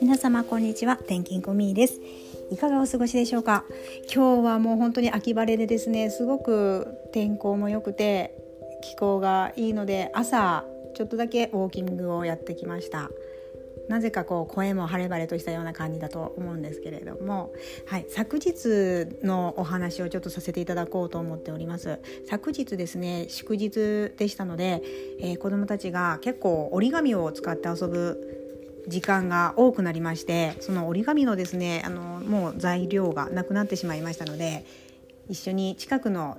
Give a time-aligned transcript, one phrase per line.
[0.00, 0.94] 皆様こんにちは。
[0.94, 2.00] 転勤コミーです。
[2.50, 3.64] いかがお過ごしでしょうか？
[4.12, 8.34] 今日はもう本当に秋晴れでですねすごく天候も良くて
[8.82, 10.64] 気候がいいので朝
[10.94, 13.10] ちょっとだけウォーキングをやってきました。
[13.90, 17.52] なぜかこう声も晴れ晴れとしたような感じだと思うんですけれども、
[17.86, 21.98] はい、昨日のお話をちょっとさせていただこうと思っております。
[22.28, 24.80] 昨日ですね祝日でしたので、
[25.18, 34.64] えー、子どもたちが結構折り紙を使って遊ぶ時間が多くなりましてその折り紙のですねあのもう材料がなくなってしまいましたので
[35.28, 36.38] 一緒に近くの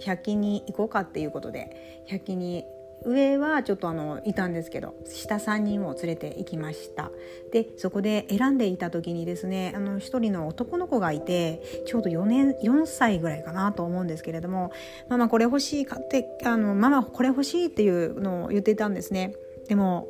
[0.00, 2.64] 100均に行こうかっていうことで100均に
[3.04, 7.10] 上はちょっとあのいたんですけど下3人を連れて行きました。
[7.52, 14.72] でそこで選んでいた時にですねあの1人の男の子がいてちょうど4年4歳ぐらいかなと思うんですけれども
[15.08, 19.34] 「ママこれ欲しい買ってあのママこれ欲しい」っていうのを言っていたんですね。
[19.68, 20.08] でも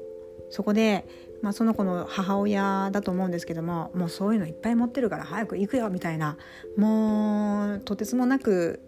[0.51, 1.05] そこで、
[1.42, 6.36] まあ、その子の母親だと思うんですけどももうそういうのいっぱい持ってるから早く行くよみたいな
[6.77, 8.81] もうとてつもなく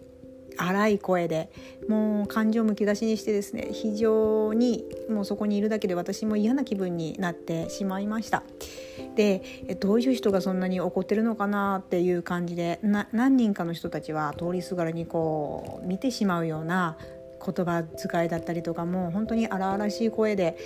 [0.57, 1.49] 荒い声で
[1.87, 8.43] もう感情むき出しにしてですね非常にもうそこにいるだけで私も嫌な気分になってしまいました。
[9.15, 9.41] で
[9.79, 16.97] どういう人がそんなに怒ってるのかなっていう感じで何人かの人たちは通りすがりにこう見てしまうような
[17.43, 20.57] 言葉遣いだったりとかもう本当に荒々しい声で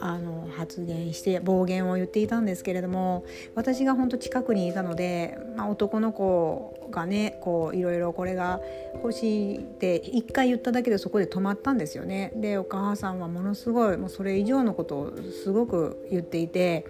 [0.00, 8.60] あの発言して暴言を言っていたんですけれども私が本当近くにいたので、まあ、男の子がねこういろいろこれが
[8.94, 12.32] 欲しいって一回言っただけでそこで止まったんですよね。
[12.36, 15.12] でお母さんはものすごいもうそれ以上のことを
[15.44, 16.86] すごく言っていて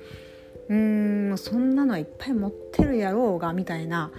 [0.69, 4.11] うーんそんなのいっぱい持ってるやろうがみたいな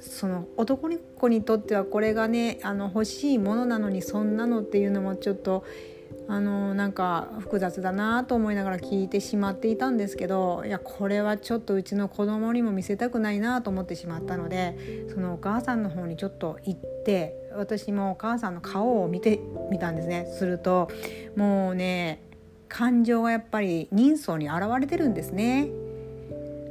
[0.00, 5.64] その男の子にとってはこれがねあの欲しいものなのにそんなのっていうのもちょっと
[6.32, 19.40] あのなんか複雑だなと思いながら聞いてしまっていたんですけどいやこれはちょっとうちの子供にも見せたくないなと思ってしまったのでそのお母さんの方にちょっと行って私もお母さんの顔を見て
[19.70, 20.88] みたんですねすると
[21.36, 22.22] もうね
[22.66, 25.68] 感情がやっぱり人相に現れてるんですね。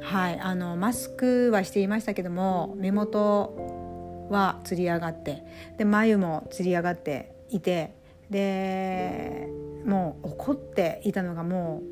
[0.00, 5.44] はいあのマスクはしていましたけども目元はつり上がって
[5.78, 8.01] で眉もつり上がっていて
[8.32, 9.48] で
[9.86, 11.82] もう怒っていたのがも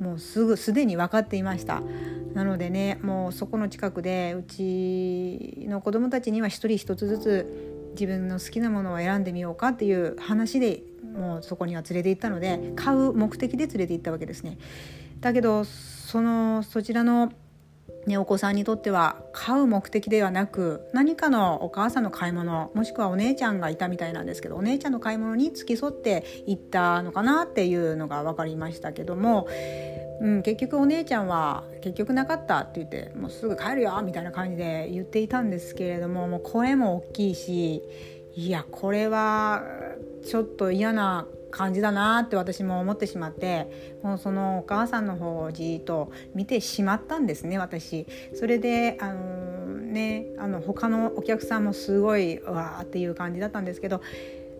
[0.00, 1.82] うもうすぐすでに分かっていました
[2.34, 10.82] なのでねもうそこの近くでうちの子供たちには一人一つずつ自分の好きなものを選んでみようかっていう話で
[11.14, 14.58] もうそこには連れて行ったので買う目的で連れて行ったわけですね。
[15.20, 17.32] だけどそのそちらの
[18.06, 29.46] ね、お子さんにとっては買う目的ではなく何かのお母さんの買い物もしくはお姉ちゃんがいたみたいなんですけどお姉ちゃんの買い物に付き添っていったのかなっていうのが分かりましたけども、
[30.20, 37.82] うん、結局お姉ちゃんは結局なかったって言ってもうすぐ帰るよみたいな感じで言っていたんですけれどももう声も大きいし
[38.34, 39.62] いやこれは
[40.26, 48.06] ちょっと嫌な感じだなって私も思ってしまってもうそのお母さんの方をじっと見てしまったんですね私。
[48.34, 54.00] それであのねあの他のお客さんもすごいわーっていう感じだったんですけど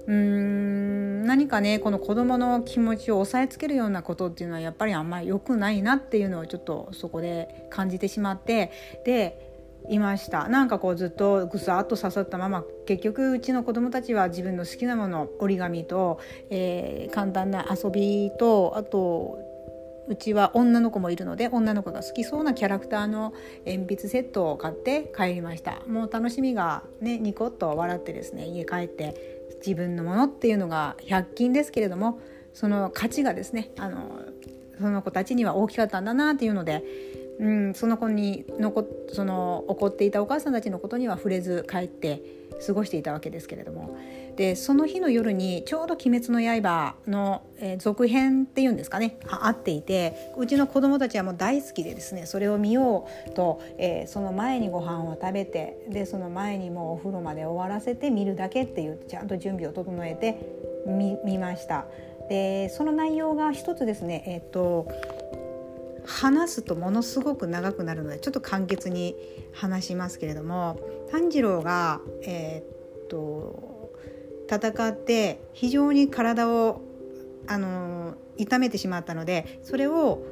[0.06, 8.70] うーん何かねこの子どもの気持ちを押さえつけるようなことっていうのはやっぱりあんまり良くないなっていうのをちょっとそこで感じてしまって
[9.04, 9.51] で
[9.88, 10.48] いました。
[10.48, 16.20] なんかこうずっとぐさっと刺さったまま結局うちの子供たちは自分の好きなもの折り紙と、
[16.50, 19.38] えー、簡単な遊びとあと
[20.08, 23.32] うちは女の子もいるので女の子が好きそうなキャラクターの
[23.64, 25.82] 鉛筆セットを買って帰りました。
[25.86, 29.14] もう楽しみがねニコッと笑ってですね家帰って
[29.64, 32.20] 自分のものっていうのが100均ですけれども
[32.52, 34.20] その価値がですねあの
[34.80, 36.82] その子たちには大きかったんだなっていうので
[37.42, 38.72] うん、その子にの
[39.12, 42.22] その怒っていたお母さんたちのことには触れず帰って
[42.64, 43.98] 過ごしていたわけですけれども
[44.36, 60.38] でその日の夜にちょうど「鬼滅の刃の」えー、続編っていうんですかねあっていてうちの子供たちはもう大好きでですねそれを見ようと、えー、その前にご飯を食べてでその前にもうお風呂まで終わらせて見るだけっていうちゃんと準備を整えて
[60.86, 61.86] 見ました。
[62.28, 64.86] でその内容が一つですね、えーと
[66.04, 69.16] 話すとものすごく長くなるのでちょっと簡潔に
[69.52, 73.92] 話しますけれども炭治郎が、えー、っと
[74.50, 76.82] 戦って非常に体を
[77.46, 80.22] あの痛めてしまったのでそれを、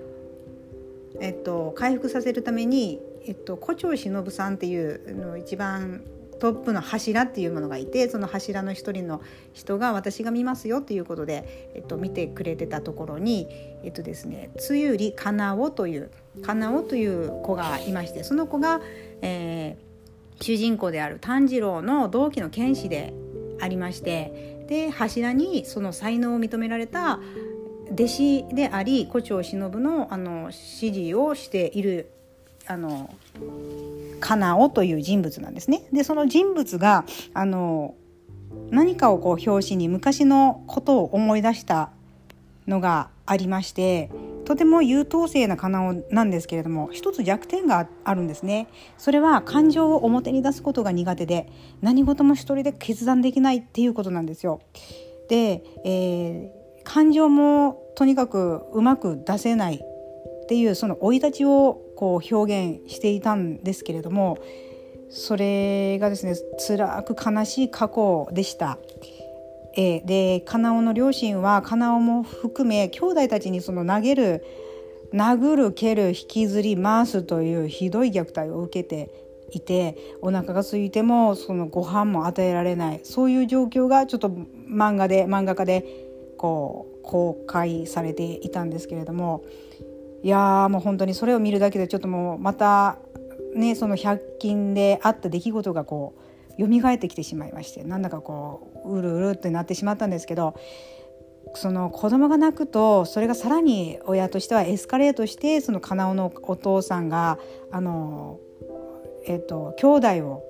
[1.20, 6.04] えっと、回復させるために、えっと、胡蝶忍さんっていうの一番
[6.40, 9.22] トップの柱っていうものがいてその柱の一人の
[9.52, 13.46] 人が私が見ますよっていうことで、えっと、見てくれてたところに
[13.84, 16.10] えっとですねつゆりかなおという
[16.42, 18.80] かなおという子がいましてその子が、
[19.22, 23.12] えー、主人公である炭治郎の同期の剣士で
[23.60, 27.20] ありましてで柱にその才能を認められた
[27.92, 30.54] 弟子であり胡蝶忍のあの指
[30.94, 32.10] 示をしている
[32.70, 33.12] あの
[34.20, 35.82] カナオという人物なんですね。
[35.92, 37.96] でその人物があの
[38.70, 41.90] 何かをこう表紙に昔のことを思い出した
[42.68, 44.08] のがありまして
[44.44, 48.68] とても優等生なカナオなんですけれども一つ弱点があるんですね。
[48.98, 51.50] それは感情を表に出すことが苦手で
[51.82, 54.60] 何事も一人で決断できないっていうことなんですよ。
[55.28, 59.84] で、えー、感情もとにかくうまく出せない。
[60.50, 64.36] っていうその生い立ちをこう表現していたんですけれども
[65.08, 68.76] それがですね辛く悲しい過去でした。
[69.76, 74.44] えー、でカナオの両親はカナオも含め兄弟たちにその投げる
[75.14, 79.08] 殴る蹴る引きずり回すというひどい虐待を受けて
[79.52, 85.84] いてお腹が空いてもそのご飯も与えられないそういう状況がちょっと漫画で漫画家で
[86.36, 89.44] こう公開されていたんですけれども
[90.22, 92.98] いやもう本当にそれを見るだけでちょっともうまた
[93.54, 96.14] ねその100均であった出来事がこ
[96.58, 100.54] う蘇ってきてしまいましてなんだかこううるうるってなってしまったんですけど
[101.54, 107.38] その子供が泣くとそれがさらに親としてはエスカレートしてそのカナオのお父さんが
[107.72, 108.38] あの
[109.26, 110.44] えっと兄弟を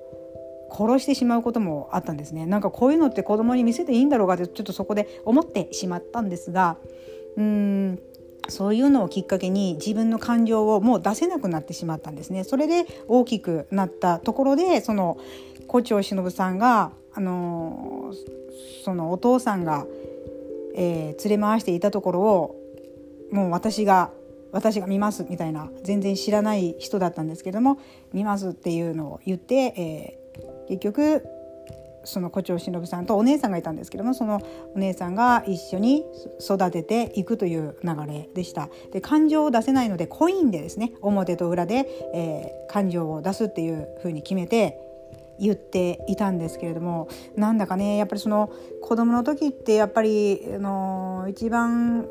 [0.71, 2.45] 殺してしまうこともあったんですね。
[2.45, 6.77] なんかこういうのって子供に見せていいんだろうかってちょっとそこで思ってしまったんですが
[7.35, 7.99] うん
[8.47, 12.43] そういうのをきっかけに自分の感情をもう出せなくなってしまったんですね。
[12.43, 15.17] それで大きくなったところでその
[15.67, 18.13] 胡蝶忍さんがあの
[18.83, 19.85] そのお父さんが、
[20.75, 22.55] えー、連れ回していたところを
[23.31, 24.11] もう私が
[24.51, 27.79] 私が見ますみたいな全然知らない人だったんですけども
[28.11, 31.25] 見ますっていうのを言って、えー、結局
[32.03, 34.41] その胡蝶忍さんとお姉さんがいたんですけどもその
[34.75, 36.05] お姉さんが一緒に
[36.39, 38.69] 育てていくという流れでした。
[38.91, 44.77] で感情を出せないのでコインでですね表と裏で、えー、感情を出すっていうふうに決めて
[45.39, 48.51] 言っていたんですけれどもなんだかねやっぱりその
[48.81, 52.07] 子供の時ってやっぱりあの一番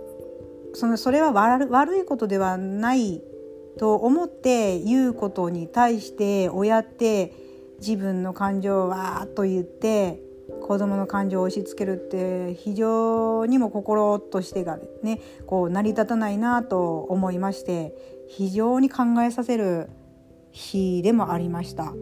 [0.74, 3.22] そのそれは悪いことではない
[3.78, 7.32] と思って言うことに対して親って
[7.80, 10.20] 自分の感情をわーっと言って
[10.62, 17.94] 子供の感情を押し付けるって非常にも心としてがねこう成り立たないなと思いまして
[18.28, 19.88] 非常に考えさせる
[20.52, 21.92] 日でもありました。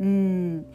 [0.00, 0.66] うん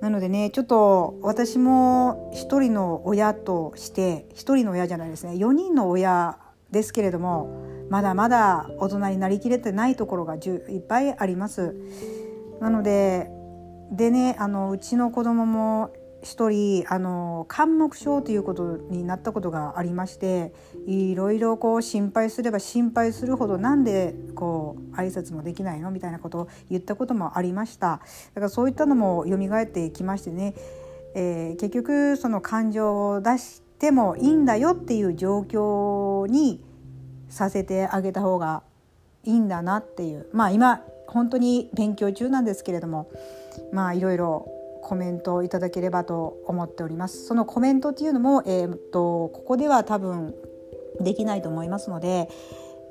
[0.00, 6.38] なのでねちょっと私も一人の親として一人の親じゃないですね4人の親
[6.72, 11.76] ですけれどもまだまだ大人になりきれてないところがいっぱいあります。
[12.62, 13.28] なので
[13.90, 15.92] でねあのうちの子供も
[16.22, 20.54] 一人あの肝木症ということになったことがありまして
[20.86, 25.90] いろいろこう心配すれば心配するほどなんでこう挨拶もできないの？
[25.90, 28.00] みたいなことを言ったこともありました。
[28.34, 30.54] だからそういったのも蘇ってきましてね、
[31.16, 36.62] えー、結局その感情を出してもいいんだよっていう状況に
[37.28, 38.62] させてあげた方が
[39.24, 40.28] いいんだなっていう。
[40.32, 43.10] まあ今本当に勉強中なんですけれども
[43.72, 44.48] まあいろいろ
[44.82, 47.24] コメントをいただければと思っております。
[47.26, 50.34] そのコメントっていうのも、えー、っとここでは多分
[51.00, 52.28] できないと思いますので、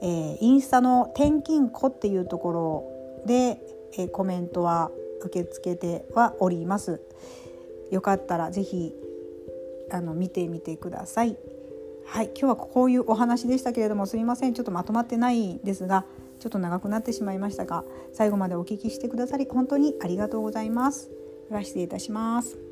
[0.02, 3.60] えー、インスタの転勤庫っていうところで、
[3.98, 4.90] えー、コメントは
[5.22, 7.02] 受け付けてはおります。
[7.92, 8.94] よかったらぜひ
[9.92, 11.38] あの見てみてください。
[12.06, 12.28] はい。
[12.28, 14.54] 今日はこういうお話でしたけれどもすみません。
[14.54, 16.06] ちょっとまとまってないんですが
[16.42, 21.12] ちょっと長くなってしまいましたが最後までお聞きしてくださり本当にありがとうございます。
[21.64, 22.71] 失礼いたします。